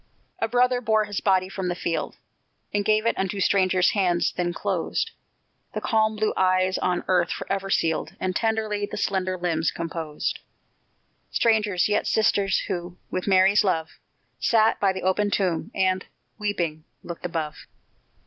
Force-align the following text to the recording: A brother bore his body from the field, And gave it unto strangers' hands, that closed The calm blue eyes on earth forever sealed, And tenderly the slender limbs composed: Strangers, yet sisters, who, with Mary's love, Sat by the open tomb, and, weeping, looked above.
A 0.39 0.47
brother 0.47 0.81
bore 0.81 1.03
his 1.05 1.21
body 1.21 1.47
from 1.47 1.67
the 1.67 1.75
field, 1.75 2.15
And 2.73 2.83
gave 2.83 3.05
it 3.05 3.15
unto 3.19 3.39
strangers' 3.39 3.91
hands, 3.91 4.33
that 4.35 4.55
closed 4.55 5.11
The 5.75 5.79
calm 5.79 6.15
blue 6.15 6.33
eyes 6.35 6.79
on 6.79 7.03
earth 7.07 7.29
forever 7.31 7.69
sealed, 7.69 8.15
And 8.19 8.35
tenderly 8.35 8.87
the 8.87 8.97
slender 8.97 9.37
limbs 9.37 9.69
composed: 9.69 10.39
Strangers, 11.29 11.87
yet 11.87 12.07
sisters, 12.07 12.61
who, 12.67 12.97
with 13.11 13.27
Mary's 13.27 13.63
love, 13.63 13.99
Sat 14.39 14.79
by 14.79 14.91
the 14.91 15.03
open 15.03 15.29
tomb, 15.29 15.69
and, 15.75 16.03
weeping, 16.39 16.83
looked 17.03 17.27
above. 17.27 17.67